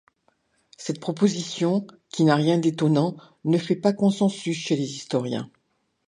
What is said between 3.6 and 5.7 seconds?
pas consensus chez les historiens.